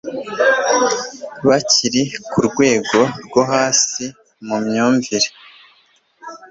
bakiri 1.47 2.01
ku 2.29 2.39
rwego 2.47 2.99
rwo 3.25 3.41
hasi 3.51 4.05
mu 4.47 4.57
myumvire 4.65 5.29